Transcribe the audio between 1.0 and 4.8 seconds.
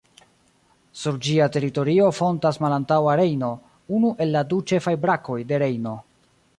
Sur ĝia teritorio fontas Malantaŭa Rejno, unu el la du